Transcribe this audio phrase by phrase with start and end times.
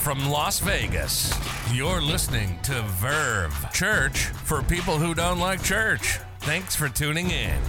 [0.00, 1.30] from Las Vegas.
[1.74, 6.18] You're listening to Verve Church for people who don't like church.
[6.38, 7.60] Thanks for tuning in.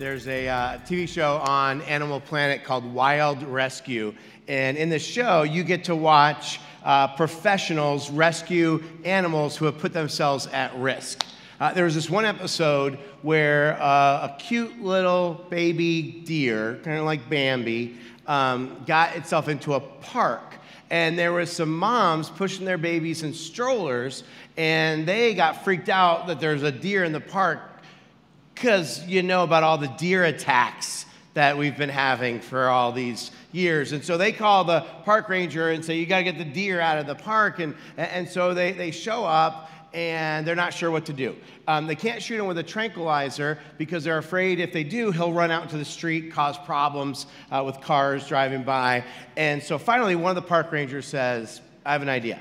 [0.00, 4.12] There's a uh, TV show on Animal Planet called Wild Rescue.
[4.48, 9.92] And in the show, you get to watch uh, professionals rescue animals who have put
[9.92, 11.24] themselves at risk.
[11.60, 17.04] Uh, there was this one episode where uh, a cute little baby deer, kind of
[17.04, 20.54] like Bambi, um, got itself into a park.
[20.88, 24.24] And there was some moms pushing their babies in strollers,
[24.56, 27.60] and they got freaked out that there's a deer in the park
[28.54, 33.30] because you know about all the deer attacks that we've been having for all these
[33.52, 33.92] years.
[33.92, 36.80] And so they call the park ranger and say, You got to get the deer
[36.80, 37.58] out of the park.
[37.58, 41.36] And, and so they, they show up and they're not sure what to do.
[41.66, 45.32] Um, they can't shoot him with a tranquilizer because they're afraid if they do, he'll
[45.32, 49.04] run out into the street, cause problems uh, with cars driving by.
[49.36, 52.38] And so finally, one of the park rangers says, I have an idea.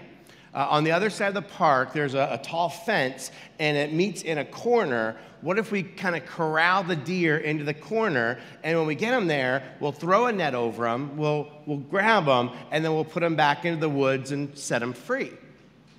[0.54, 3.94] Uh, on the other side of the park, there's a, a tall fence and it
[3.94, 5.16] meets in a corner.
[5.42, 9.12] What if we kind of corral the deer into the corner and when we get
[9.12, 13.06] them there, we'll throw a net over them, we'll, we'll grab them, and then we'll
[13.06, 15.32] put them back into the woods and set them free?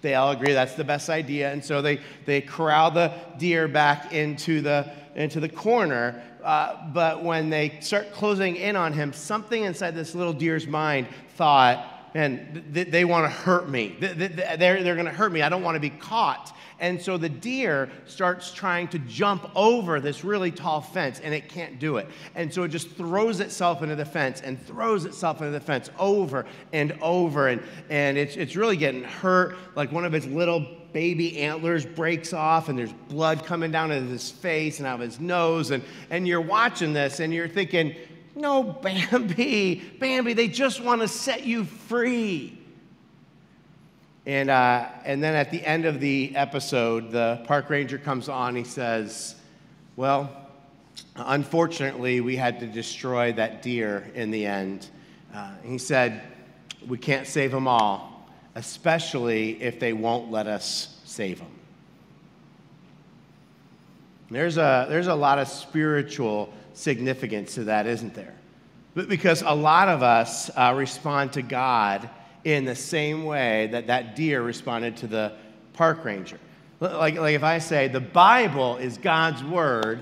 [0.02, 1.52] They all agree that's the best idea.
[1.52, 6.22] And so they, they corral the deer back into the, into the corner.
[6.42, 11.06] Uh, but when they start closing in on him, something inside this little deer's mind
[11.36, 13.96] thought, and they, they want to hurt me.
[14.00, 15.42] They're, they're going to hurt me.
[15.42, 16.56] I don't want to be caught.
[16.80, 21.48] And so the deer starts trying to jump over this really tall fence, and it
[21.48, 22.08] can't do it.
[22.34, 25.90] And so it just throws itself into the fence and throws itself into the fence
[25.98, 27.48] over and over.
[27.48, 29.56] And, and it's, it's really getting hurt.
[29.76, 34.10] Like one of its little baby antlers breaks off, and there's blood coming down into
[34.10, 35.72] his face and out of his nose.
[35.72, 37.94] And, and you're watching this, and you're thinking,
[38.40, 42.56] no, Bambi, Bambi, they just want to set you free.
[44.26, 48.54] And, uh, and then at the end of the episode, the park ranger comes on.
[48.54, 49.34] He says,
[49.96, 50.30] Well,
[51.16, 54.88] unfortunately, we had to destroy that deer in the end.
[55.34, 56.22] Uh, he said,
[56.86, 61.50] We can't save them all, especially if they won't let us save them.
[64.30, 68.34] There's a, there's a lot of spiritual significance to that, isn't there?
[68.94, 72.10] But because a lot of us uh, respond to God
[72.44, 75.32] in the same way that that deer responded to the
[75.74, 76.38] park ranger.
[76.80, 80.00] Like, like if I say the Bible is God's word,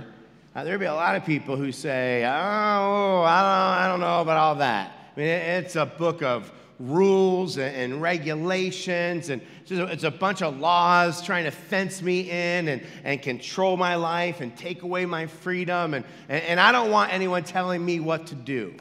[0.54, 4.20] uh, there'd be a lot of people who say, oh, I don't, I don't know
[4.20, 4.92] about all that.
[5.16, 6.50] I mean, it's a book of
[6.80, 12.30] rules and, regulations, and it's a, it's a, bunch of laws trying to fence me
[12.30, 15.94] in and, and control my life and take away my freedom.
[15.94, 18.74] And, and, and I don't want anyone telling me what to do.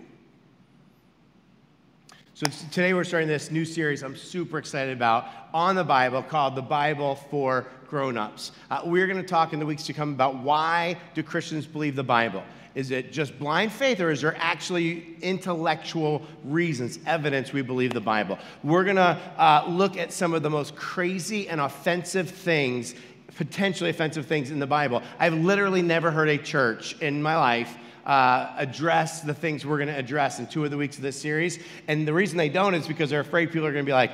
[2.36, 5.26] So today we're starting this new series I'm super excited about
[5.56, 8.52] on the Bible called The Bible for Grown-ups.
[8.70, 11.96] Uh, we're going to talk in the weeks to come about why do Christians believe
[11.96, 12.44] the Bible?
[12.78, 18.00] Is it just blind faith or is there actually intellectual reasons, evidence we believe the
[18.00, 18.38] Bible?
[18.64, 22.94] We're going to uh, look at some of the most crazy and offensive things,
[23.36, 25.02] potentially offensive things in the Bible.
[25.18, 29.90] I've literally never heard a church in my life uh, address the things we're going
[29.90, 31.58] to address in two of the weeks of this series.
[31.88, 34.12] And the reason they don't is because they're afraid people are going to be like,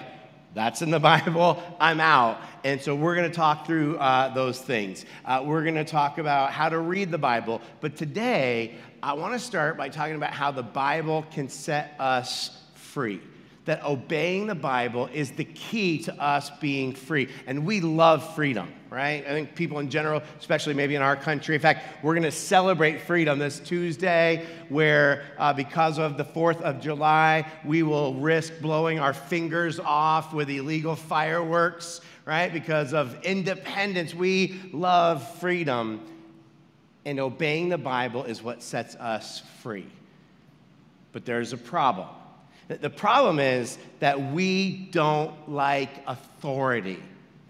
[0.53, 2.41] that's in the Bible, I'm out.
[2.63, 5.05] And so we're going to talk through uh, those things.
[5.25, 7.61] Uh, we're going to talk about how to read the Bible.
[7.81, 12.61] But today, I want to start by talking about how the Bible can set us
[12.75, 13.21] free
[13.65, 17.29] that obeying the Bible is the key to us being free.
[17.47, 19.25] And we love freedom, right?
[19.25, 22.31] I think people in general, especially maybe in our country, in fact, we're going to
[22.31, 28.53] celebrate freedom this Tuesday, where uh, because of the 4th of July, we will risk
[28.61, 32.53] blowing our fingers off with illegal fireworks, right?
[32.53, 34.13] Because of independence.
[34.13, 36.05] We love freedom.
[37.03, 39.87] And obeying the Bible is what sets us free.
[41.13, 42.09] But there's a problem
[42.67, 47.01] the problem is that we don't like authority.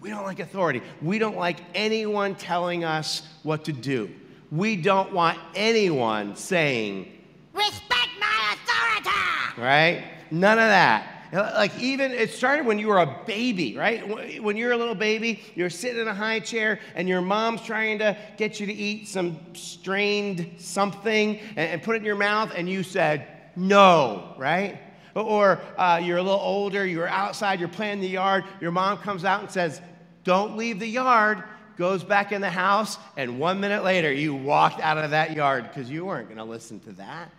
[0.04, 0.82] We don't like authority.
[1.00, 4.10] We don't like anyone telling us what to do.
[4.52, 7.10] We don't want anyone saying,
[7.54, 9.62] Respect my authority!
[9.62, 10.04] Right?
[10.30, 11.30] None of that.
[11.32, 14.42] Like, even it started when you were a baby, right?
[14.42, 17.98] When you're a little baby, you're sitting in a high chair and your mom's trying
[18.00, 22.68] to get you to eat some strained something and put it in your mouth, and
[22.68, 23.26] you said,
[23.56, 24.78] no, right?
[25.14, 28.98] Or uh, you're a little older, you're outside, you're playing in the yard, your mom
[28.98, 29.80] comes out and says,
[30.24, 31.42] Don't leave the yard,
[31.76, 35.68] goes back in the house, and one minute later, you walked out of that yard
[35.68, 37.30] because you weren't going to listen to that.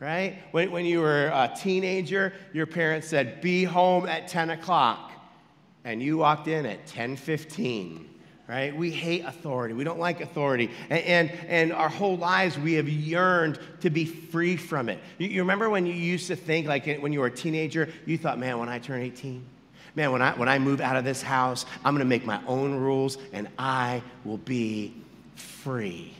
[0.00, 0.38] right?
[0.50, 5.12] When, when you were a teenager, your parents said, be home at 10 o'clock.
[5.84, 8.06] And you walked in at 10:15
[8.48, 8.76] right?
[8.76, 9.74] We hate authority.
[9.74, 10.70] We don't like authority.
[10.90, 14.98] And, and, and, our whole lives, we have yearned to be free from it.
[15.18, 18.18] You, you, remember when you used to think, like when you were a teenager, you
[18.18, 19.44] thought, man, when I turn 18,
[19.94, 22.40] man, when I, when I move out of this house, I'm going to make my
[22.46, 24.94] own rules and I will be
[25.34, 26.14] free.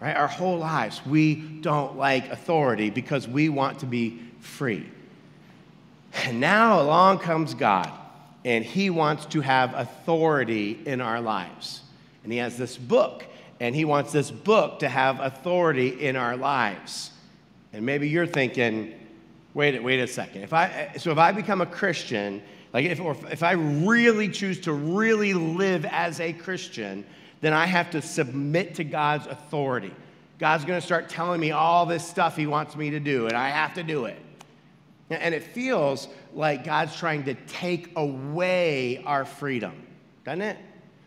[0.00, 0.16] Right?
[0.16, 4.86] Our whole lives, we don't like authority because we want to be free.
[6.24, 7.90] And now along comes God
[8.44, 11.82] and he wants to have authority in our lives.
[12.22, 13.24] And he has this book,
[13.60, 17.10] and he wants this book to have authority in our lives.
[17.72, 18.94] And maybe you're thinking,
[19.54, 20.42] wait, wait a second.
[20.42, 22.42] If I, so if I become a Christian,
[22.76, 27.06] like if, or if I really choose to really live as a Christian,
[27.40, 29.94] then I have to submit to God's authority.
[30.38, 33.34] God's going to start telling me all this stuff he wants me to do, and
[33.34, 34.18] I have to do it.
[35.08, 39.72] And it feels like God's trying to take away our freedom,
[40.26, 40.58] doesn't it?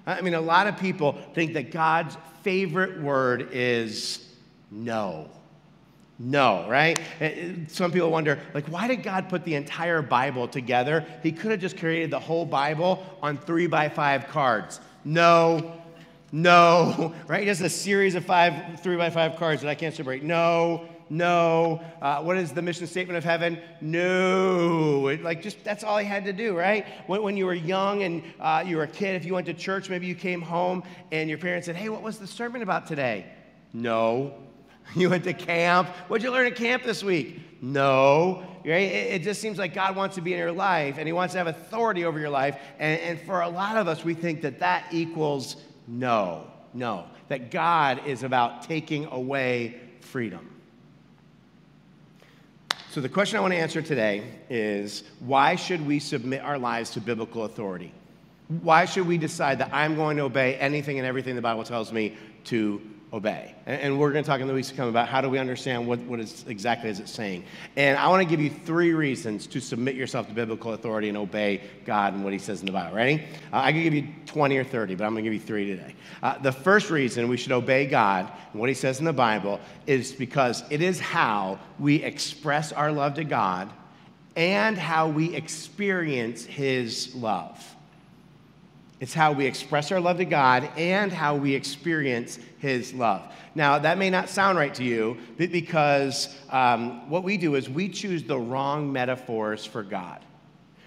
[0.07, 4.27] I mean, a lot of people think that God's favorite word is
[4.71, 5.30] no.
[6.21, 7.00] No, right?
[7.21, 11.06] Eh, eh, some people wonder, like, why did God put the entire Bible together?
[11.24, 14.81] He could have just created the whole Bible on three by five cards.
[15.06, 15.81] No,
[16.33, 17.45] no, right?
[17.45, 20.21] Just a series of five, three by five cards that I can't separate.
[20.21, 21.81] No, no.
[22.01, 23.57] Uh, what is the mission statement of heaven?
[23.80, 25.07] No.
[25.07, 26.86] It, like, just that's all he had to do, right?
[27.07, 29.54] When, when you were young and uh, you were a kid, if you went to
[29.54, 30.83] church, maybe you came home
[31.13, 33.25] and your parents said, Hey, what was the sermon about today?
[33.71, 34.33] No.
[34.96, 35.88] You went to camp.
[36.08, 37.40] What'd you learn at camp this week?
[37.62, 38.44] No.
[38.66, 38.92] Right?
[38.92, 41.38] It, just seems like God wants to be in your life and He wants to
[41.38, 42.58] have authority over your life.
[42.78, 45.56] And, and for a lot of us, we think that that equals
[45.88, 46.48] no.
[46.74, 47.06] No.
[47.30, 50.56] That God is about taking away freedom.
[52.92, 56.90] So, the question I want to answer today is why should we submit our lives
[56.92, 57.94] to biblical authority?
[58.64, 61.94] Why should we decide that I'm going to obey anything and everything the Bible tells
[61.94, 63.56] me to obey.
[63.66, 65.88] And we're going to talk in the weeks to come about how do we understand
[65.88, 67.44] what, what is exactly is it saying.
[67.76, 71.18] And I want to give you three reasons to submit yourself to biblical authority and
[71.18, 72.96] obey God and what he says in the Bible.
[72.96, 73.24] Ready?
[73.52, 75.66] Uh, I could give you 20 or 30, but I'm going to give you three
[75.66, 75.96] today.
[76.22, 79.60] Uh, the first reason we should obey God and what he says in the Bible
[79.88, 83.72] is because it is how we express our love to God
[84.36, 87.69] and how we experience his love.
[89.00, 93.34] It's how we express our love to God and how we experience His love.
[93.56, 97.88] Now, that may not sound right to you because um, what we do is we
[97.88, 100.19] choose the wrong metaphors for God.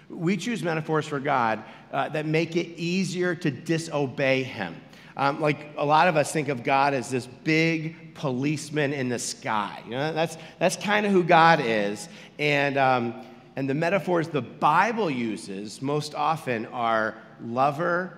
[0.09, 4.75] We choose metaphors for God uh, that make it easier to disobey Him.
[5.17, 9.19] Um, like a lot of us think of God as this big policeman in the
[9.19, 9.81] sky.
[9.85, 12.09] You know, that's, that's kind of who God is.
[12.39, 13.25] And, um,
[13.55, 18.17] and the metaphors the Bible uses most often are lover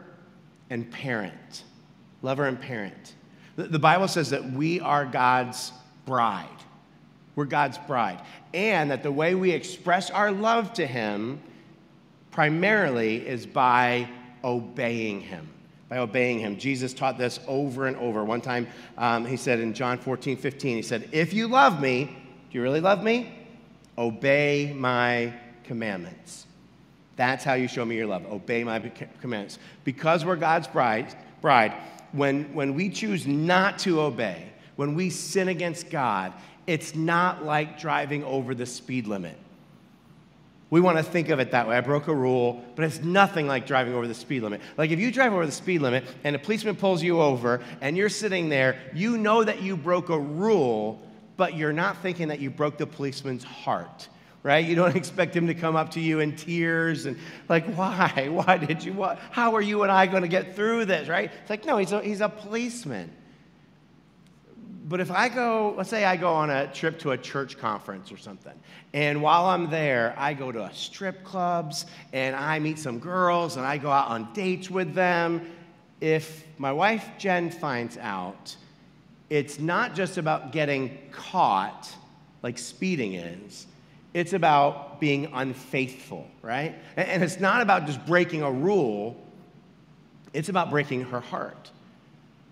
[0.69, 1.63] and parent.
[2.21, 3.15] Lover and parent.
[3.55, 5.71] The Bible says that we are God's
[6.05, 6.47] bride.
[7.35, 8.21] We're God's bride.
[8.53, 11.41] And that the way we express our love to Him
[12.31, 14.09] primarily is by
[14.43, 15.47] obeying Him.
[15.89, 16.57] By obeying Him.
[16.57, 18.23] Jesus taught this over and over.
[18.23, 18.67] One time
[18.97, 22.61] um, He said in John 14, 15, He said, If you love me, do you
[22.61, 23.33] really love me?
[23.97, 26.44] Obey my commandments.
[27.15, 28.25] That's how you show me your love.
[28.25, 28.79] Obey my
[29.21, 29.59] commands.
[29.83, 31.73] Because we're God's bride, bride
[32.15, 36.33] when, when we choose not to obey, when we sin against God,
[36.65, 39.37] it's not like driving over the speed limit.
[40.69, 41.77] We want to think of it that way.
[41.77, 44.61] I broke a rule, but it's nothing like driving over the speed limit.
[44.77, 47.95] Like if you drive over the speed limit and a policeman pulls you over and
[47.95, 51.01] you're sitting there, you know that you broke a rule,
[51.37, 54.09] but you're not thinking that you broke the policeman's heart
[54.45, 54.63] right?
[54.63, 57.17] You don't expect him to come up to you in tears and
[57.49, 58.29] like, why?
[58.31, 58.93] Why did you?
[58.93, 59.17] What?
[59.31, 61.31] How are you and I going to get through this, right?
[61.41, 63.11] It's like, no, he's a, he's a policeman.
[64.87, 68.11] But if I go, let's say I go on a trip to a church conference
[68.11, 68.53] or something,
[68.93, 73.65] and while I'm there, I go to strip clubs and I meet some girls and
[73.65, 75.51] I go out on dates with them.
[76.01, 78.55] If my wife Jen finds out,
[79.31, 81.91] it's not just about getting caught
[82.43, 83.65] like speeding is
[84.15, 86.73] it's about being unfaithful, right?
[86.95, 89.21] And it's not about just breaking a rule,
[90.33, 91.69] it's about breaking her heart.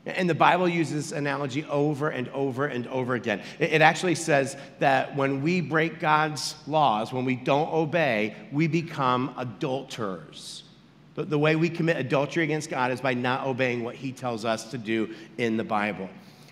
[0.05, 3.41] And the Bible uses this analogy over and over and over again.
[3.59, 9.33] It actually says that when we break God's laws, when we don't obey, we become
[9.37, 10.63] adulterers.
[11.15, 14.69] The way we commit adultery against God is by not obeying what He tells us
[14.71, 16.09] to do in the Bible.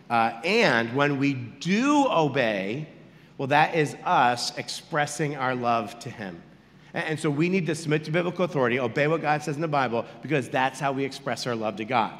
[0.09, 2.87] Uh, and when we do obey,
[3.41, 6.43] Well, that is us expressing our love to Him.
[6.93, 9.67] And so we need to submit to biblical authority, obey what God says in the
[9.67, 12.13] Bible, because that's how we express our love to God.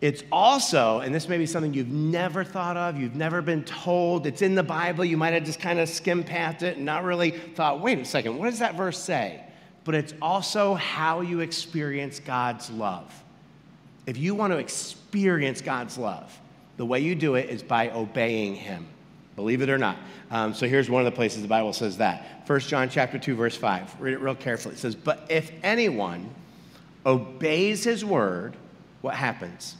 [0.00, 4.26] It's also, and this may be something you've never thought of, you've never been told,
[4.26, 7.04] it's in the Bible, you might have just kind of skimmed past it and not
[7.04, 9.44] really thought, wait a second, what does that verse say?
[9.84, 13.14] But it's also how you experience God's love.
[14.06, 16.36] If you want to experience God's love,
[16.78, 18.88] the way you do it is by obeying Him.
[19.36, 19.98] Believe it or not.
[20.30, 22.42] Um, so here's one of the places the Bible says that.
[22.46, 24.00] 1 John chapter 2, verse 5.
[24.00, 24.74] Read it real carefully.
[24.74, 26.30] It says, But if anyone
[27.04, 28.56] obeys his word,
[29.02, 29.76] what happens?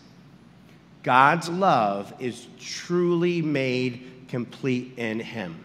[1.02, 5.64] God's love is truly made complete in him.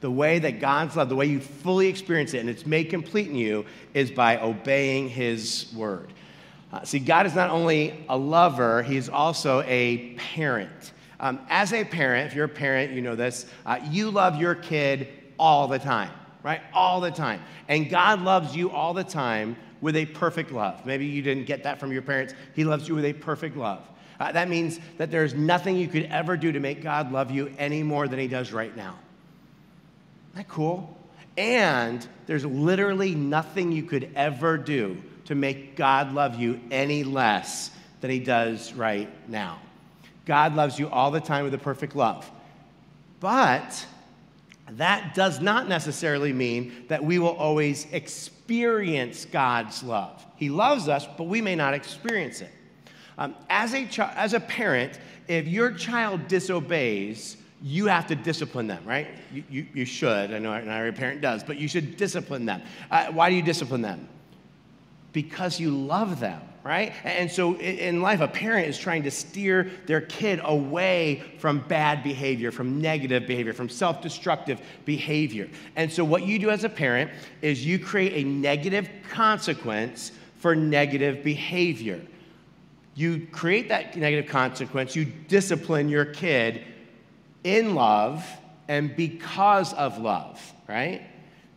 [0.00, 3.28] The way that God's love, the way you fully experience it and it's made complete
[3.28, 6.08] in you, is by obeying his word.
[6.72, 10.92] Uh, see, God is not only a lover, he's also a parent.
[11.20, 14.54] Um, as a parent, if you're a parent, you know this, uh, you love your
[14.54, 16.10] kid all the time,
[16.42, 16.60] right?
[16.72, 17.40] All the time.
[17.68, 20.84] And God loves you all the time with a perfect love.
[20.86, 22.34] Maybe you didn't get that from your parents.
[22.54, 23.86] He loves you with a perfect love.
[24.18, 27.52] Uh, that means that there's nothing you could ever do to make God love you
[27.58, 28.98] any more than He does right now.
[30.32, 30.96] Isn't that cool?
[31.36, 37.70] And there's literally nothing you could ever do to make God love you any less
[38.00, 39.60] than He does right now.
[40.24, 42.30] God loves you all the time with a perfect love.
[43.20, 43.86] But
[44.70, 50.24] that does not necessarily mean that we will always experience God's love.
[50.36, 52.50] He loves us, but we may not experience it.
[53.18, 58.66] Um, as, a chi- as a parent, if your child disobeys, you have to discipline
[58.66, 59.08] them, right?
[59.32, 60.32] You, you, you should.
[60.32, 62.62] I know not every parent does, but you should discipline them.
[62.90, 64.08] Uh, why do you discipline them?
[65.12, 66.94] Because you love them, right?
[67.04, 72.02] And so in life, a parent is trying to steer their kid away from bad
[72.02, 75.48] behavior, from negative behavior, from self destructive behavior.
[75.76, 77.10] And so what you do as a parent
[77.42, 82.00] is you create a negative consequence for negative behavior.
[82.94, 86.64] You create that negative consequence, you discipline your kid
[87.42, 88.26] in love
[88.68, 91.02] and because of love, right?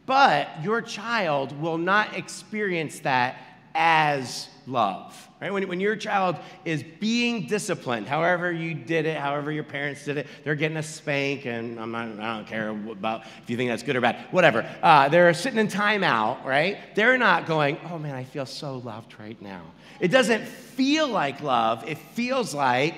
[0.06, 3.38] But your child will not experience that
[3.78, 5.14] as love.
[5.40, 5.54] Right?
[5.54, 10.18] When, when your child is being disciplined, however you did it, however your parents did
[10.18, 13.70] it, they're getting a spank, and I'm not, I don't care about if you think
[13.70, 14.68] that's good or bad, whatever.
[14.82, 16.80] Uh, they're sitting in timeout, right?
[16.96, 19.62] They're not going, oh man, I feel so loved right now.
[20.00, 22.96] It doesn't feel like love, it feels like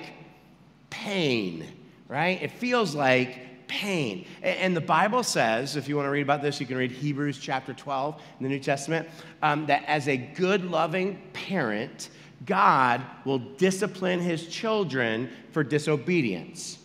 [0.90, 1.68] pain,
[2.08, 2.42] right?
[2.42, 3.38] It feels like
[3.70, 4.26] pain.
[4.42, 7.38] And the Bible says, if you want to read about this, you can read Hebrews
[7.38, 9.08] chapter 12 in the New Testament,
[9.42, 12.10] um, that as a good, loving parent,
[12.46, 16.80] God will discipline his children for disobedience.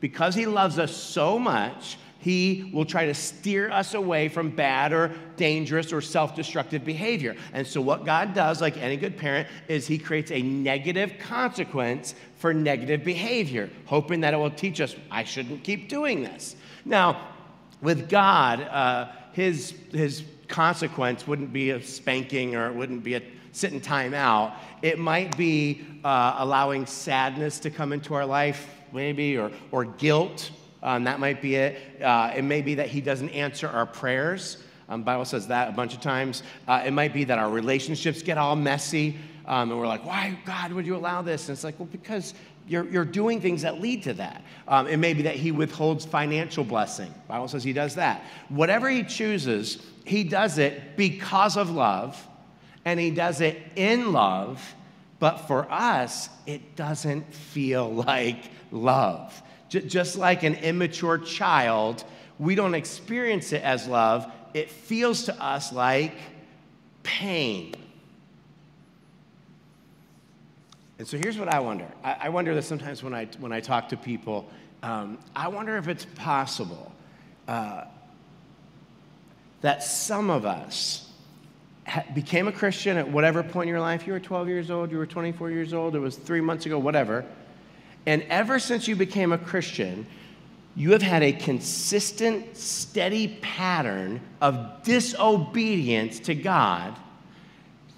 [0.00, 4.92] Because he loves us so much, he will try to steer us away from bad
[4.92, 7.36] or dangerous or self destructive behavior.
[7.52, 12.16] And so, what God does, like any good parent, is He creates a negative consequence
[12.36, 16.56] for negative behavior, hoping that it will teach us, I shouldn't keep doing this.
[16.84, 17.28] Now,
[17.80, 23.22] with God, uh, his, his consequence wouldn't be a spanking or it wouldn't be a
[23.52, 24.54] sitting time out.
[24.82, 30.50] It might be uh, allowing sadness to come into our life, maybe, or, or guilt
[30.82, 32.02] um, that might be it.
[32.02, 34.58] Uh, it may be that he doesn't answer our prayers.
[34.88, 36.42] Um, Bible says that a bunch of times.
[36.66, 39.16] Uh, it might be that our relationships get all messy,
[39.46, 42.34] um, and we're like, "Why, God, would you allow this?" And it's like, well, because
[42.68, 44.42] you're, you're doing things that lead to that.
[44.68, 47.12] Um, it may be that he withholds financial blessing.
[47.26, 48.24] Bible says he does that.
[48.50, 52.26] Whatever he chooses, he does it because of love,
[52.84, 54.74] and he does it in love.
[55.18, 59.42] But for us, it doesn't feel like love.
[59.68, 62.04] J- just like an immature child,
[62.38, 64.30] we don't experience it as love.
[64.54, 66.14] It feels to us like
[67.02, 67.74] pain.
[70.98, 71.86] And so here's what I wonder.
[72.02, 74.48] I, I wonder that sometimes when I, when I talk to people,
[74.82, 76.92] um, I wonder if it's possible
[77.46, 77.84] uh,
[79.60, 81.08] that some of us
[81.86, 84.06] ha- became a Christian at whatever point in your life.
[84.06, 86.78] You were 12 years old, you were 24 years old, it was three months ago,
[86.78, 87.24] whatever
[88.08, 90.06] and ever since you became a Christian,
[90.74, 96.96] you have had a consistent, steady pattern of disobedience to God.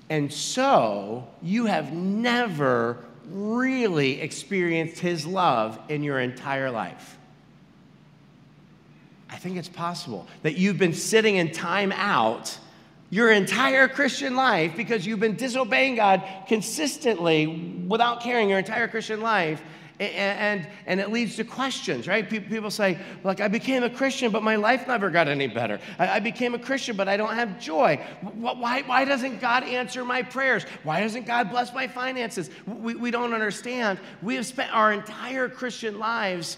[0.09, 7.17] And so you have never really experienced His love in your entire life.
[9.29, 12.59] I think it's possible that you've been sitting in time out
[13.11, 19.21] your entire Christian life because you've been disobeying God consistently without caring your entire Christian
[19.21, 19.63] life
[20.01, 22.27] And, and, it leads to questions, right?
[22.27, 25.79] People say, like, I became a Christian, but my life never got any better.
[25.99, 28.01] I, I became a Christian, but I don't have joy.
[28.23, 30.65] Why, why doesn't God answer my prayers?
[30.85, 32.49] Why doesn't God bless my finances?
[32.67, 33.99] We, we don't understand.
[34.23, 36.57] We have spent our entire Christian lives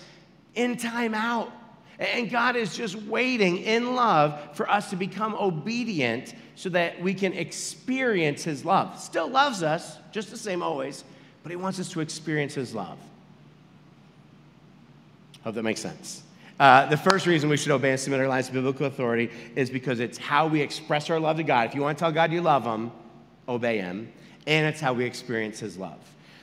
[0.55, 1.51] in time out.
[1.99, 7.13] And God is just waiting in love for us to become obedient so that we
[7.13, 9.01] can experience His love.
[9.01, 11.03] Still loves us, just the same always,
[11.43, 12.99] but He wants us to experience His love.
[15.45, 16.23] Hope that makes sense.
[16.61, 19.71] Uh, the first reason we should obey and submit our lives to biblical authority is
[19.71, 21.67] because it's how we express our love to God.
[21.67, 22.93] If you want to tell God you love Him,
[23.49, 24.13] obey Him,
[24.47, 25.99] and it's how we experience His love.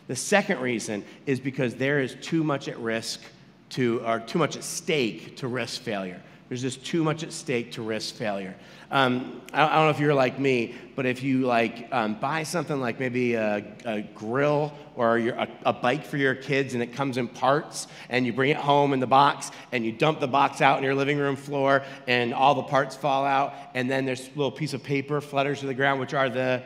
[0.07, 3.21] The second reason is because there is too much at risk
[3.69, 6.21] to, or too much at stake to risk failure.
[6.49, 8.55] There's just too much at stake to risk failure.
[8.89, 12.41] Um, I, I, don't know if you're like me, but if you like um, buy
[12.41, 16.81] something like maybe a, a grill or your, a, a, bike for your kids and
[16.81, 20.19] it comes in parts and you bring it home in the box and you dump
[20.19, 23.89] the box out in your living room floor and all the parts fall out and
[23.89, 26.63] then there's a little piece of paper flutters to the ground, which are the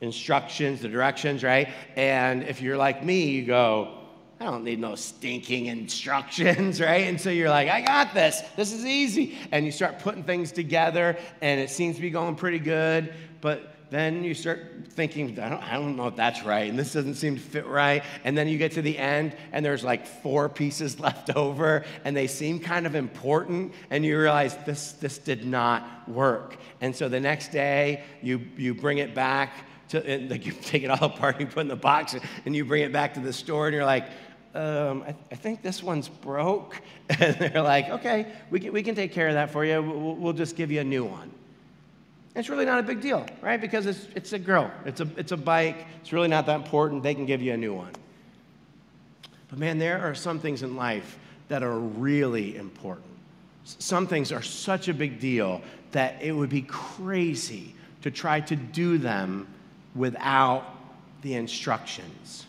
[0.00, 1.68] instructions, the directions, right?
[1.94, 3.95] And if you're like me, you go,
[4.38, 7.06] I don't need no stinking instructions, right?
[7.06, 8.42] And so you're like, I got this.
[8.56, 9.36] This is easy.
[9.50, 13.14] And you start putting things together, and it seems to be going pretty good.
[13.40, 16.92] But then you start thinking, I don't, I don't know if that's right, and this
[16.92, 18.02] doesn't seem to fit right.
[18.24, 22.16] And then you get to the end, and there's like four pieces left over, and
[22.16, 26.56] they seem kind of important, and you realize this, this did not work.
[26.80, 29.52] And so the next day, you, you bring it back.
[29.90, 32.64] To, like you take it all apart, you put it in the box, and you
[32.64, 34.08] bring it back to the store, and you're like,
[34.54, 36.80] um, I, I, think this one's broke.
[37.20, 39.80] And they're like, okay, we can, we can take care of that for you.
[39.80, 41.30] We'll, we'll just give you a new one.
[42.34, 43.60] It's really not a big deal, right?
[43.60, 47.02] Because it's, it's a girl, it's a, it's a bike, it's really not that important.
[47.02, 47.92] They can give you a new one.
[49.48, 53.06] But man, there are some things in life that are really important.
[53.64, 58.56] Some things are such a big deal that it would be crazy to try to
[58.56, 59.46] do them
[59.94, 60.64] without
[61.22, 62.45] the instructions.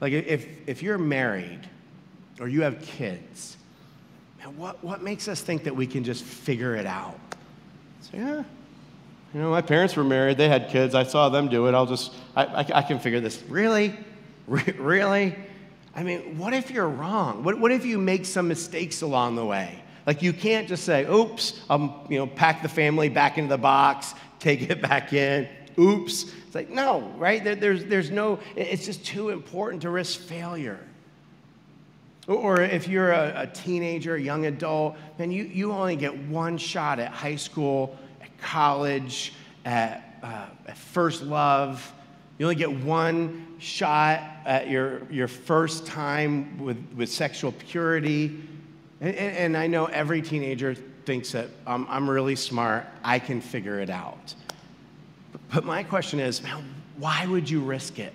[0.00, 1.68] Like if, if you're married
[2.40, 3.56] or you have kids,
[4.38, 7.18] man, what, what makes us think that we can just figure it out?
[8.02, 8.44] So, yeah,
[9.34, 11.86] you know, my parents were married, they had kids, I saw them do it, I'll
[11.86, 13.42] just, I, I, I can figure this.
[13.48, 13.96] Really?
[14.46, 15.34] really?
[15.96, 17.42] I mean, what if you're wrong?
[17.42, 19.82] What, what if you make some mistakes along the way?
[20.06, 23.58] Like you can't just say, oops, I'll you know, pack the family back into the
[23.58, 26.32] box, take it back in, oops.
[26.46, 27.42] It's like, no, right?
[27.42, 30.80] There, there's, there's no, it's just too important to risk failure.
[32.26, 36.56] Or if you're a, a teenager, a young adult, then you, you only get one
[36.56, 39.34] shot at high school, at college,
[39.64, 41.92] at, uh, at first love.
[42.38, 48.42] You only get one shot at your, your first time with, with sexual purity.
[49.00, 53.40] And, and, and I know every teenager thinks that um, I'm really smart, I can
[53.42, 54.34] figure it out.
[55.54, 56.64] But my question is, man,
[56.96, 58.12] why would you risk it?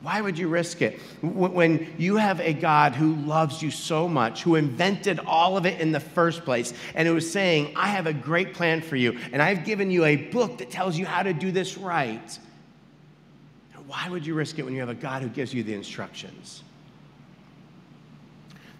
[0.00, 0.98] Why would you risk it?
[1.20, 5.78] When you have a God who loves you so much, who invented all of it
[5.78, 9.18] in the first place, and who is saying, I have a great plan for you,
[9.32, 12.38] and I've given you a book that tells you how to do this right.
[13.86, 16.62] Why would you risk it when you have a God who gives you the instructions?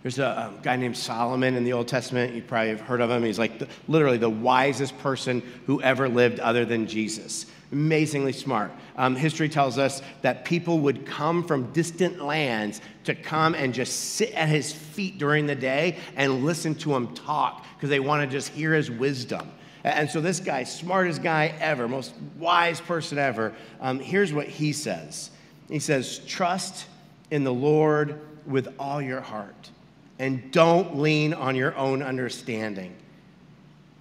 [0.06, 2.32] There's a, a, guy named Solomon in the Old Testament.
[2.32, 3.24] You probably have heard of him.
[3.24, 7.46] He's like the, literally the wisest person who ever lived other than Jesus.
[7.72, 8.70] Amazingly smart.
[8.96, 14.14] Um, history tells us that people would come from distant lands to come and just
[14.14, 18.22] sit at his feet during the day and listen to him talk because they want
[18.22, 19.50] to just hear his wisdom.
[19.82, 24.72] And so, this guy, smartest guy ever, most wise person ever, um, here's what he
[24.72, 25.32] says
[25.68, 26.86] He says, Trust
[27.32, 29.70] in the Lord with all your heart
[30.18, 32.94] and don't lean on your own understanding.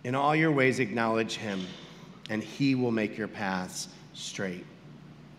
[0.04, 1.65] In all your ways, acknowledge him,
[2.30, 4.65] and he will make your paths straight.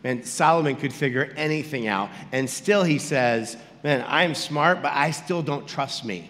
[0.05, 5.13] And Solomon could figure anything out, and still he says, Man, I'm smart, but I
[5.13, 6.29] still don't trust me.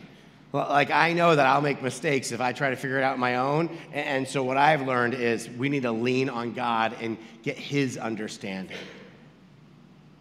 [0.52, 3.20] Like, I know that I'll make mistakes if I try to figure it out on
[3.20, 3.76] my own.
[3.92, 7.98] And so, what I've learned is we need to lean on God and get His
[7.98, 8.76] understanding.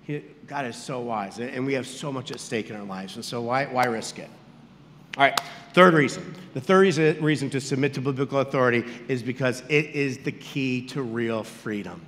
[0.05, 3.15] He, God is so wise, and we have so much at stake in our lives.
[3.15, 4.29] And so, why, why risk it?
[5.17, 5.39] All right,
[5.73, 6.35] third reason.
[6.53, 11.01] The third reason to submit to biblical authority is because it is the key to
[11.01, 12.01] real freedom.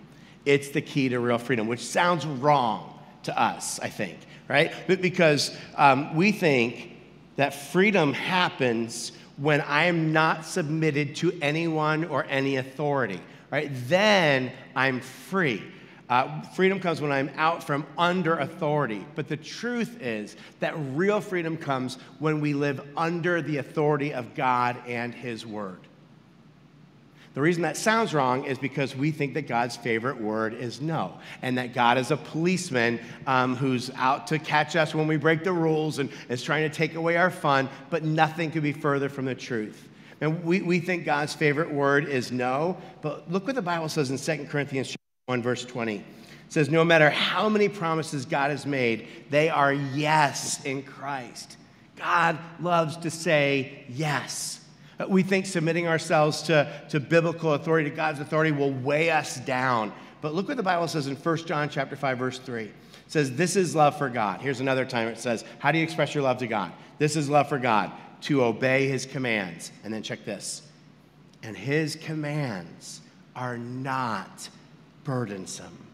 [0.45, 4.71] It's the key to real freedom, which sounds wrong to us, I think, right?
[4.87, 6.97] But because um, we think
[7.35, 13.69] that freedom happens when I am not submitted to anyone or any authority, right?
[13.87, 15.63] Then I'm free.
[16.09, 19.05] Uh, freedom comes when I'm out from under authority.
[19.15, 24.33] But the truth is that real freedom comes when we live under the authority of
[24.33, 25.79] God and His Word.
[27.37, 31.19] The reason that sounds wrong is because we think that God's favorite word is no,
[31.43, 35.43] and that God is a policeman um, who's out to catch us when we break
[35.43, 39.07] the rules and is trying to take away our fun, but nothing could be further
[39.07, 39.87] from the truth.
[40.19, 44.09] And we, we think God's favorite word is no, but look what the Bible says
[44.09, 44.95] in 2 Corinthians
[45.27, 45.97] 1, verse 20.
[45.97, 46.03] It
[46.47, 51.57] says, No matter how many promises God has made, they are yes in Christ.
[51.97, 54.61] God loves to say yes.
[54.97, 59.37] Uh, we think submitting ourselves to, to biblical authority, to God's authority, will weigh us
[59.41, 59.91] down.
[60.21, 62.63] But look what the Bible says in 1 John chapter 5, verse 3.
[62.63, 62.73] It
[63.07, 64.39] says, This is love for God.
[64.39, 66.71] Here's another time it says, How do you express your love to God?
[66.99, 69.73] This is love for God, to obey his commands.
[69.83, 70.61] And then check this.
[71.43, 73.01] And his commands
[73.35, 74.47] are not
[75.07, 75.87] burdensome.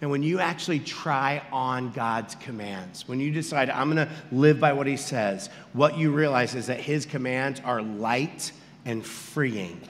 [0.00, 4.58] And when you actually try on God's commands, when you decide, I'm going to live
[4.58, 8.52] by what He says, what you realize is that His commands are light
[8.84, 9.80] and freeing.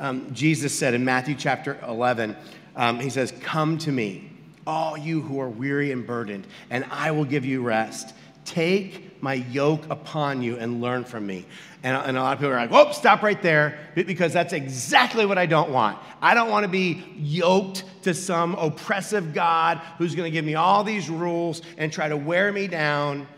[0.00, 2.36] Um, Jesus said in Matthew chapter 11,
[2.74, 4.30] um, He says, Come to me,
[4.66, 8.12] all you who are weary and burdened, and I will give you rest.
[8.44, 11.46] Take my yoke upon you and learn from me.
[11.84, 15.24] And, and, a lot of people are like, whoop, stop right there, because that's exactly
[15.26, 15.98] what I don't want.
[16.20, 20.56] I don't want to be yoked to some oppressive God who's going to give me
[20.56, 23.28] all these rules and try to wear me down.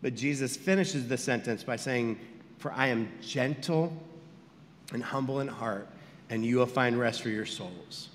[0.00, 2.18] But Jesus finishes the sentence by saying,
[2.58, 3.92] For I am gentle
[4.92, 5.88] and humble in heart,
[6.30, 8.10] and you will find rest for your souls.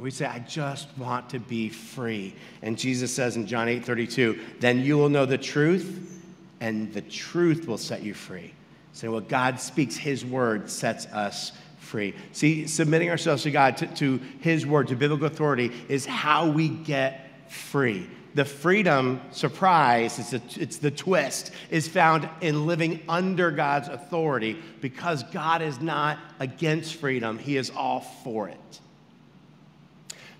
[0.00, 2.34] We say, I just want to be free.
[2.62, 6.22] And Jesus says in John 8 32, then you will know the truth,
[6.60, 8.52] and the truth will set you free.
[8.92, 12.14] Saying, well, God speaks, His word sets us free.
[12.32, 16.68] See, submitting ourselves to God, to, to His word, to biblical authority, is how we
[16.68, 18.08] get free.
[18.34, 24.60] The freedom, surprise, it's, a, it's the twist, is found in living under God's authority
[24.80, 28.80] because God is not against freedom, He is all for it.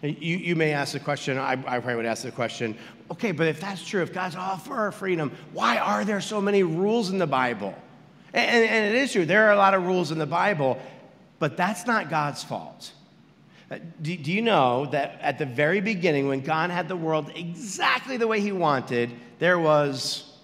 [0.05, 2.77] You, you may ask the question, I, I probably would ask the question,
[3.11, 6.43] okay, but if that's true, if God's all for our freedom, why are there so
[6.43, 7.75] many rules in the Bible?
[8.35, 10.79] And, and it is true, there are a lot of rules in the Bible,
[11.38, 12.93] but that's not God's fault.
[13.71, 17.33] Uh, do, do, you know that at the very beginning, when God had the world
[17.35, 20.37] exactly the way He wanted, there was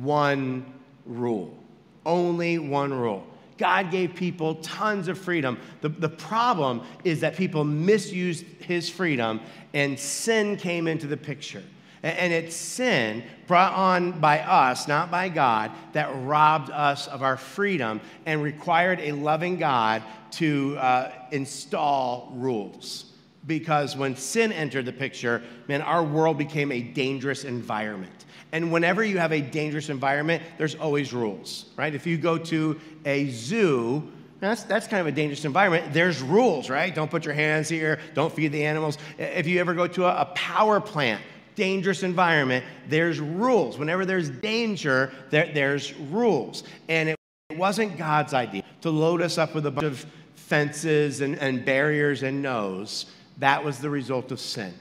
[0.00, 0.72] one
[1.04, 1.58] rule?
[2.06, 3.26] Only one rule.
[3.60, 5.58] God gave people tons of freedom.
[5.82, 9.40] The, the problem is that people misused his freedom
[9.74, 11.62] and sin came into the picture.
[12.02, 17.36] And, it's sin brought on by us, not by God, that robbed us of our
[17.36, 23.12] freedom and required a loving God to uh, install rules.
[23.46, 28.24] Because when sin entered the picture, man, our world became a dangerous environment.
[28.52, 31.94] And whenever you have a dangerous environment, there's always rules, right?
[31.94, 34.10] If you go to a zoo,
[34.40, 35.92] that's, that's kind of a dangerous environment.
[35.92, 36.94] There's rules, right?
[36.94, 38.98] Don't put your hands here, don't feed the animals.
[39.18, 41.22] If you ever go to a, a power plant,
[41.54, 43.78] dangerous environment, there's rules.
[43.78, 46.64] Whenever there's danger, there, there's rules.
[46.88, 47.16] And it
[47.56, 52.22] wasn't God's idea to load us up with a bunch of fences and, and barriers
[52.22, 53.06] and no's.
[53.38, 54.74] That was the result of sin.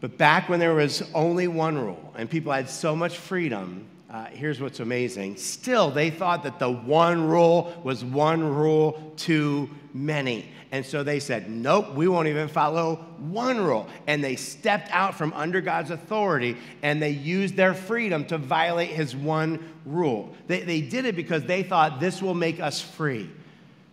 [0.00, 4.24] But back when there was only one rule and people had so much freedom, uh,
[4.26, 5.36] here's what's amazing.
[5.36, 10.50] Still, they thought that the one rule was one rule too many.
[10.72, 13.88] And so they said, nope, we won't even follow one rule.
[14.06, 18.90] And they stepped out from under God's authority and they used their freedom to violate
[18.90, 20.34] his one rule.
[20.46, 23.28] They, they did it because they thought this will make us free.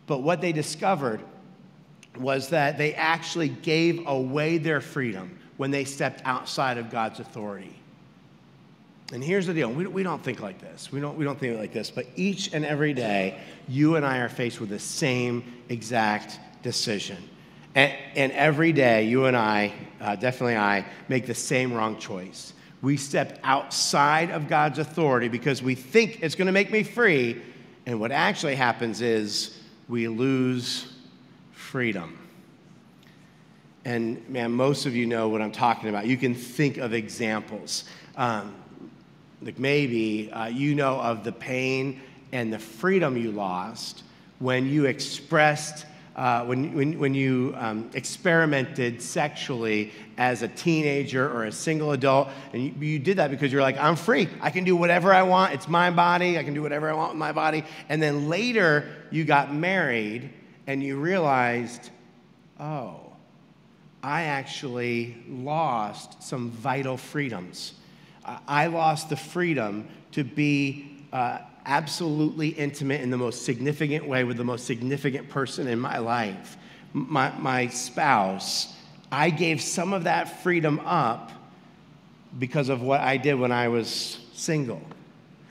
[0.06, 1.20] But what they discovered
[2.18, 7.74] was that they actually gave away their freedom when they stepped outside of God's authority.
[9.14, 10.92] And here's the deal we, we don't think like this.
[10.92, 11.90] We don't, we don't think like this.
[11.90, 17.18] But each and every day, you and I are faced with the same exact decision.
[17.76, 22.54] And, and every day, you and I, uh, definitely I, make the same wrong choice.
[22.82, 27.42] We step outside of God's authority because we think it's going to make me free.
[27.86, 30.94] And what actually happens is we lose
[31.54, 32.27] freedom.
[33.88, 36.08] And man, most of you know what I'm talking about.
[36.08, 37.86] You can think of examples.
[38.18, 38.54] Um,
[39.42, 42.02] like maybe uh, you know of the pain
[42.34, 44.04] and the freedom you lost
[44.40, 45.86] when you expressed,
[46.18, 52.28] uh, when, when, when you um, experimented sexually as a teenager or a single adult.
[52.52, 54.28] And you, you did that because you're like, I'm free.
[54.42, 55.54] I can do whatever I want.
[55.54, 56.38] It's my body.
[56.38, 57.64] I can do whatever I want with my body.
[57.88, 60.30] And then later you got married
[60.68, 61.90] and you realized,
[62.60, 63.07] oh,
[64.04, 67.74] I actually lost some vital freedoms.
[68.48, 74.38] I lost the freedom to be uh, absolutely intimate in the most significant way with
[74.38, 76.58] the most significant person in my life,
[76.94, 78.74] my, my spouse.
[79.12, 81.32] I gave some of that freedom up
[82.38, 84.82] because of what I did when I was single.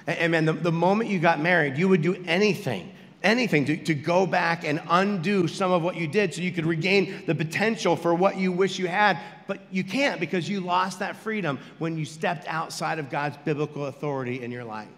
[0.07, 3.95] And man, the, the moment you got married, you would do anything anything to, to
[3.95, 7.97] go back and undo some of what you did so you could regain the potential
[7.97, 9.19] for what you wish you had.
[9.47, 13.87] But you can't because you lost that freedom when you stepped outside of God's biblical
[13.87, 14.89] authority in your life.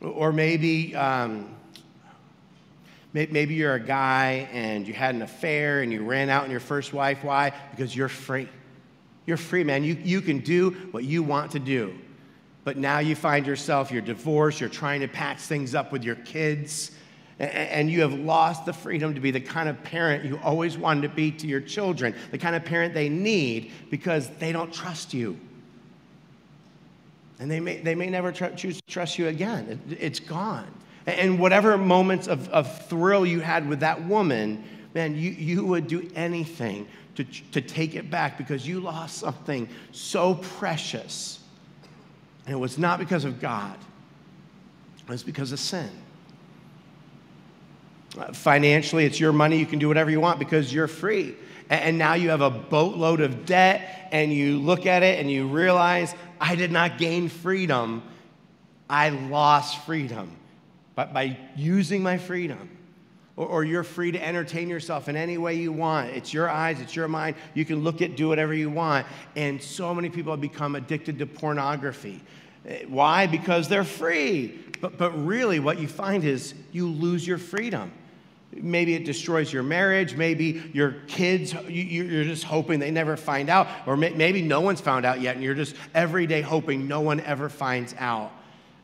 [0.00, 1.54] Or maybe, um,
[3.12, 6.60] maybe you're a guy and you had an affair and you ran out on your
[6.60, 7.24] first wife.
[7.24, 7.52] Why?
[7.72, 8.48] Because you're free.
[9.26, 9.82] You're free, man.
[9.82, 11.98] You, you can do what you want to do
[12.68, 16.16] but now you find yourself, you're divorced, you're trying to patch things up with your
[16.16, 16.90] kids,
[17.38, 21.00] and you have lost the freedom to be the kind of parent you always wanted
[21.00, 25.14] to be to your children, the kind of parent they need because they don't trust
[25.14, 25.40] you.
[27.38, 29.80] And they may, they may never tr- choose to trust you again.
[29.88, 30.70] It, it's gone.
[31.06, 35.86] And whatever moments of, of thrill you had with that woman, man, you, you would
[35.86, 41.38] do anything to, to take it back because you lost something so precious
[42.48, 43.76] and it was not because of God,
[44.98, 45.90] it was because of sin.
[48.16, 49.58] Uh, financially, it's your money.
[49.58, 51.36] You can do whatever you want because you're free.
[51.68, 55.46] And now you have a boatload of debt, and you look at it and you
[55.46, 58.02] realize, I did not gain freedom.
[58.88, 60.34] I lost freedom.
[60.94, 62.77] But by using my freedom,
[63.38, 66.10] or, or, you're free to entertain yourself in any way you want.
[66.10, 67.36] It's your eyes, it's your mind.
[67.54, 69.06] You can look at, do whatever you want.
[69.36, 72.20] And so many people have become addicted to pornography.
[72.66, 73.28] Eh, why?
[73.28, 74.58] Because they're free.
[74.80, 77.92] But, but really, what you find is you lose your freedom.
[78.50, 80.16] Maybe it destroys your marriage.
[80.16, 83.68] Maybe your kids, you're just hoping they never find out.
[83.86, 87.20] Or maybe no one's found out yet, and you're just every day hoping no one
[87.20, 88.32] ever finds out.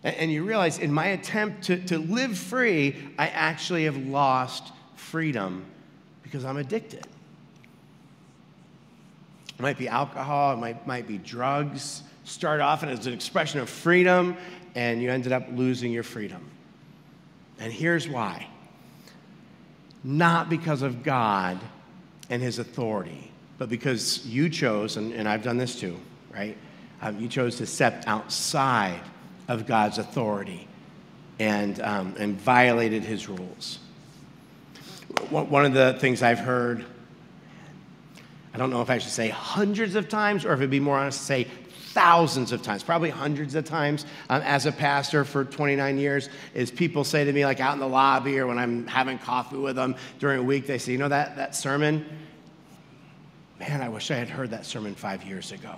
[0.04, 5.64] And you realize in my attempt to, to live free, I actually have lost freedom
[6.22, 7.06] because I'm addicted.
[9.58, 13.70] It might be alcohol, it might, might be drugs, start off as an expression of
[13.70, 14.36] freedom,
[14.74, 16.50] and you ended up losing your freedom.
[17.58, 18.48] And here's why
[20.06, 21.58] not because of God
[22.28, 25.98] and his authority, but because you chose, and, and I've done this too,
[26.30, 26.58] right?
[27.00, 29.00] Um, you chose to step outside
[29.48, 30.66] of God's authority
[31.38, 33.78] and, um, and violated his rules.
[35.30, 36.84] One of the things I've heard,
[38.52, 40.98] I don't know if I should say hundreds of times or if it'd be more
[40.98, 41.46] honest to say
[41.94, 46.70] thousands of times, probably hundreds of times um, as a pastor for 29 years, is
[46.70, 49.76] people say to me, like out in the lobby or when I'm having coffee with
[49.76, 52.04] them during a week, they say, You know that, that sermon?
[53.60, 55.74] Man, I wish I had heard that sermon five years ago.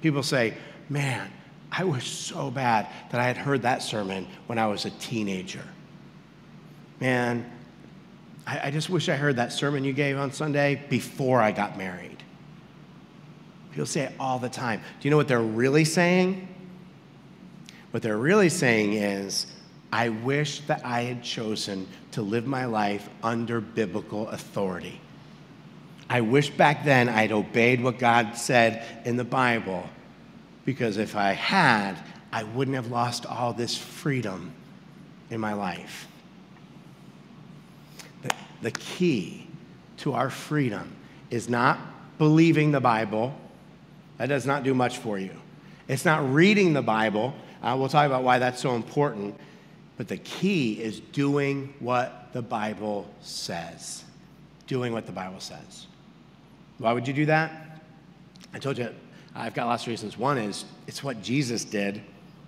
[0.00, 0.54] People say,
[0.88, 1.30] Man,
[1.74, 5.64] I wish so bad that I had heard that sermon when I was a teenager.
[7.00, 7.50] Man,
[8.46, 11.78] I, I just wish I heard that sermon you gave on Sunday before I got
[11.78, 12.22] married.
[13.70, 14.80] People say it all the time.
[15.00, 16.46] Do you know what they're really saying?
[17.90, 19.46] What they're really saying is,
[19.90, 25.00] I wish that I had chosen to live my life under biblical authority.
[26.08, 29.88] I wish back then I'd obeyed what God said in the Bible,
[30.64, 31.96] because if I had,
[32.32, 34.52] I wouldn't have lost all this freedom
[35.30, 36.06] in my life.
[38.22, 38.30] The,
[38.62, 39.46] the key
[39.98, 40.96] to our freedom
[41.30, 41.78] is not
[42.18, 43.34] believing the Bible
[44.18, 45.32] that does not do much for you.
[45.88, 47.34] It's not reading the Bible.
[47.62, 49.34] Uh, we'll talk about why that's so important.
[49.96, 54.04] But the key is doing what the Bible says.
[54.66, 55.86] Doing what the Bible says.
[56.78, 57.80] Why would you do that?
[58.54, 58.94] I told you,
[59.34, 60.18] I've got lots of reasons.
[60.18, 62.02] One is it's what Jesus did.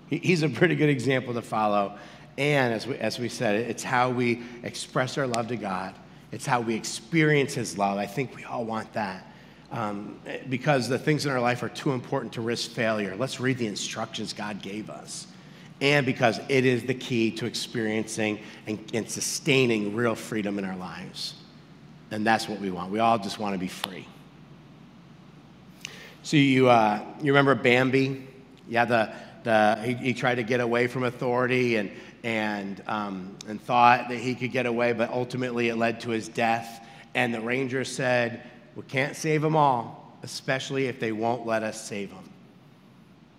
[0.09, 1.97] He's a pretty good example to follow.
[2.37, 5.95] And as we, as we said, it's how we express our love to God,
[6.33, 7.97] it's how we experience His love.
[7.97, 9.27] I think we all want that
[9.75, 13.17] um, because the things in our life are too important to risk failure.
[13.17, 15.27] Let's read the instructions God gave us.
[15.81, 20.77] And because it is the key to experiencing and, and sustaining real freedom in our
[20.77, 21.35] lives.
[22.13, 22.93] And that's what we want.
[22.93, 24.07] We all just want to be free.
[26.25, 28.27] So you, uh, you remember Bambi?
[28.67, 31.91] Yeah, the, the, he, he, tried to get away from authority and,
[32.23, 36.29] and, um, and thought that he could get away, but ultimately it led to his
[36.29, 36.83] death.
[37.15, 38.43] And the ranger said,
[38.75, 42.31] we can't save them all, especially if they won't let us save them.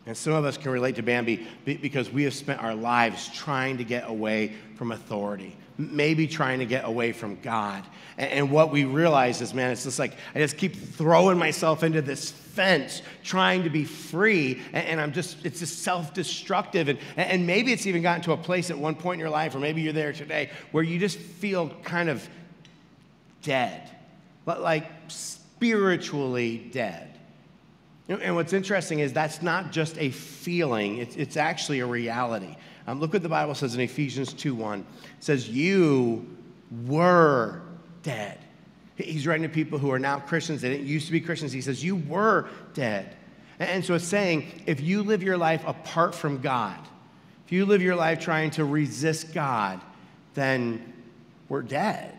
[0.06, 3.80] And some of us can relate to Bambi because we have spent our lives trying
[3.80, 7.83] to get away from authority, maybe trying to get away from God.
[8.17, 12.01] And what we realize is, man, it's just like I just keep throwing myself into
[12.01, 14.61] this fence trying to be free.
[14.71, 16.88] And I'm just, it's just self destructive.
[16.88, 19.53] And, and maybe it's even gotten to a place at one point in your life,
[19.53, 22.27] or maybe you're there today, where you just feel kind of
[23.41, 23.89] dead,
[24.45, 27.11] but like spiritually dead.
[28.07, 32.55] And what's interesting is that's not just a feeling, it's, it's actually a reality.
[32.88, 34.80] Um, look what the Bible says in Ephesians 2 1.
[34.80, 34.86] It
[35.19, 36.26] says, You
[36.86, 37.62] were
[38.04, 38.39] dead.
[38.98, 40.62] He's writing to people who are now Christians.
[40.62, 41.52] They didn't used to be Christians.
[41.52, 43.15] He says, You were dead.
[43.60, 46.80] And so it's saying, if you live your life apart from God,
[47.45, 49.80] if you live your life trying to resist God,
[50.34, 50.93] then
[51.48, 52.14] we're dead.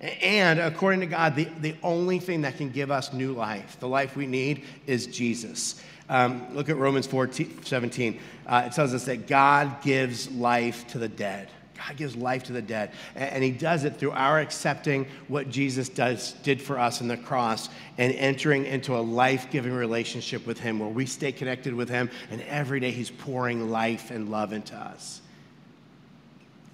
[0.00, 3.88] And according to God, the, the only thing that can give us new life, the
[3.88, 5.82] life we need, is Jesus.
[6.08, 8.20] Um, look at Romans 4 17.
[8.46, 11.48] Uh, it tells us that God gives life to the dead.
[11.76, 12.92] God gives life to the dead.
[13.16, 17.08] And, and He does it through our accepting what Jesus does, did for us in
[17.08, 21.74] the cross and entering into a life giving relationship with Him where we stay connected
[21.74, 25.22] with Him and every day He's pouring life and love into us.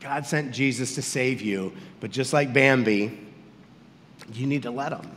[0.04, 3.18] God sent Jesus to save you, but just like Bambi,
[4.34, 5.10] you need to let him.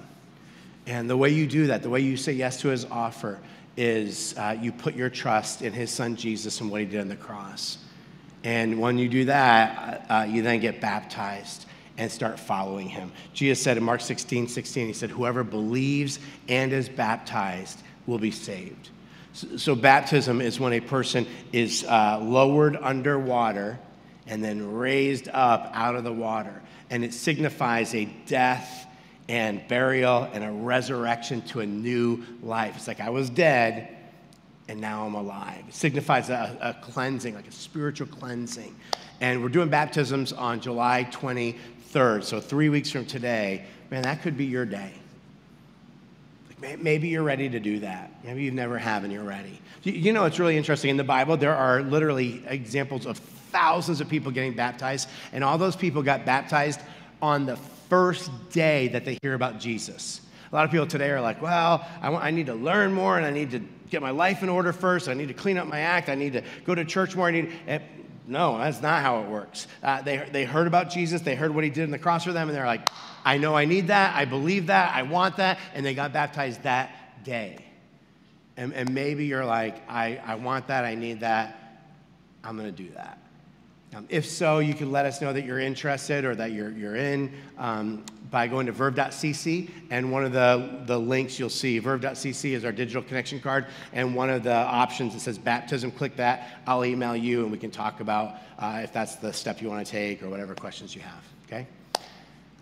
[0.85, 3.37] And the way you do that, the way you say yes to his offer,
[3.75, 7.09] is uh, you put your trust in his son Jesus and what he did on
[7.09, 7.79] the cross.
[8.45, 11.65] And when you do that, uh, uh you then get baptized
[11.97, 13.11] and start following him.
[13.33, 18.31] Jesus said in Mark 16, 16, he said, Whoever believes and is baptized will be
[18.31, 18.89] saved.
[19.33, 23.79] So, so baptism is when a person is uh, lowered underwater
[24.27, 26.61] and then raised up out of the water.
[26.89, 28.85] And it signifies a death
[29.29, 32.75] and burial and a resurrection to a new life.
[32.77, 33.89] It's like I was dead
[34.67, 35.63] and now I'm alive.
[35.67, 38.75] It signifies a, a, cleansing, like a spiritual cleansing.
[39.21, 43.65] And we're doing baptisms on July 23rd, so three weeks from today.
[43.89, 44.93] Man, that could be your day.
[46.59, 48.11] Maybe you're ready to do that.
[48.23, 49.61] Maybe you've never have and you're ready.
[49.83, 50.89] You know, it's really interesting.
[50.89, 55.57] In the Bible, there are literally examples of thousands of people getting baptized, and all
[55.57, 56.79] those people got baptized
[57.21, 57.57] on the
[57.89, 60.21] first day that they hear about Jesus.
[60.51, 63.17] A lot of people today are like, well, I, want, I need to learn more
[63.17, 65.09] and I need to get my life in order first.
[65.09, 66.09] I need to clean up my act.
[66.09, 67.27] I need to go to church more.
[67.27, 67.79] I need, eh,
[68.27, 69.67] no, that's not how it works.
[69.81, 72.33] Uh, they, they heard about Jesus, they heard what he did in the cross for
[72.33, 72.89] them, and they're like,
[73.23, 76.63] I know I need that, I believe that, I want that, and they got baptized
[76.63, 77.57] that day.
[78.57, 81.57] And, and maybe you're like, I, I want that, I need that,
[82.43, 83.17] I'm gonna do that.
[83.97, 86.95] Um, if so, you can let us know that you're interested or that you're, you're
[86.95, 89.71] in um, by going to verve.cc.
[89.89, 93.65] And one of the, the links you'll see, verve.cc is our digital connection card.
[93.93, 96.59] And one of the options that says baptism, click that.
[96.67, 99.83] I'll email you and we can talk about uh, if that's the step you want
[99.83, 101.23] to take or whatever questions you have.
[101.47, 101.65] Okay?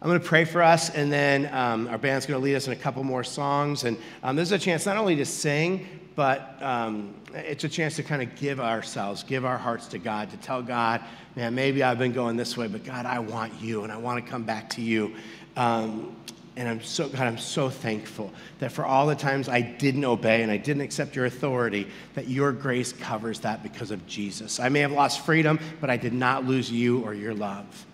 [0.02, 2.68] I'm going to pray for us, and then um, our band's going to lead us
[2.68, 3.86] in a couple more songs.
[3.86, 7.96] And um, this is a chance not only to sing, but um, it's a chance
[7.96, 11.02] to kind of give ourselves, give our hearts to God, to tell God,
[11.36, 14.24] man, maybe I've been going this way, but God, I want you, and I want
[14.24, 15.16] to come back to you.
[15.56, 16.16] Um,
[16.58, 20.42] and I'm so, God, I'm so thankful that for all the times I didn't obey
[20.42, 24.60] and I didn't accept your authority, that your grace covers that because of Jesus.
[24.60, 27.86] I may have lost freedom, but I did not lose you or your love.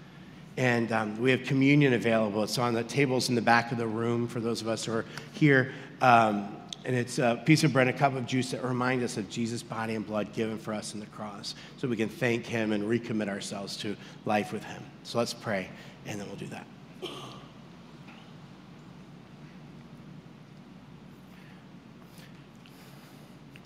[0.58, 2.44] And um, we have communion available.
[2.44, 4.94] It's on the tables in the back of the room for those of us who
[4.94, 5.74] are here.
[6.02, 9.18] Um, and it's a piece of bread and a cup of juice that remind us
[9.18, 12.46] of Jesus' body and blood given for us in the cross so we can thank
[12.46, 14.84] him and recommit ourselves to life with him.
[15.04, 15.70] So let's pray,
[16.06, 16.66] and then we'll do that.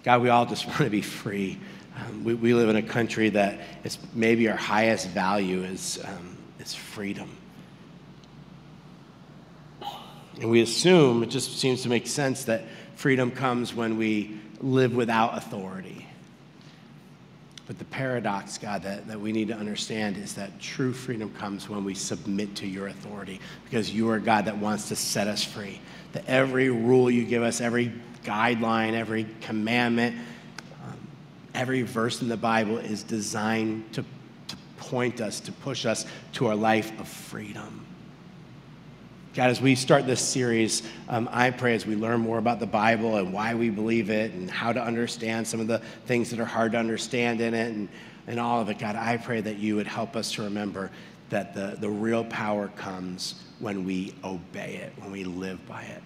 [0.04, 1.58] God, we all just want to be free.
[1.98, 6.35] Um, we, we live in a country that it's maybe our highest value is, um,
[6.65, 7.30] is freedom.
[10.41, 12.63] And we assume, it just seems to make sense that
[12.95, 16.08] freedom comes when we live without authority.
[17.67, 21.68] But the paradox, God, that, that we need to understand is that true freedom comes
[21.68, 25.43] when we submit to your authority because you are God that wants to set us
[25.43, 25.82] free.
[26.11, 27.91] That every rule you give us, every
[28.24, 30.16] guideline, every commandment,
[30.86, 31.07] um,
[31.55, 34.09] every verse in the Bible is designed to, to
[34.78, 37.86] point us, to push us to a life of freedom.
[39.36, 42.65] God, as we start this series, um, I pray as we learn more about the
[42.65, 46.39] Bible and why we believe it and how to understand some of the things that
[46.39, 47.89] are hard to understand in it and,
[48.28, 50.89] and all of it, God, I pray that you would help us to remember
[51.30, 56.01] that the, the real power comes when we obey it, when we live by it.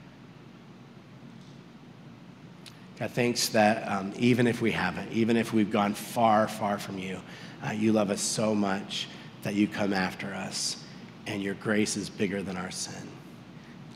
[2.98, 6.98] God, thanks that um, even if we haven't, even if we've gone far, far from
[6.98, 7.22] you,
[7.66, 9.08] uh, you love us so much
[9.44, 10.84] that you come after us,
[11.28, 13.08] and your grace is bigger than our sin.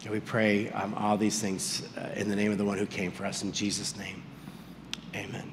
[0.04, 2.86] And we pray um, all these things uh, in the name of the one who
[2.86, 3.44] came for us.
[3.44, 4.22] In Jesus' name,
[5.16, 5.53] amen.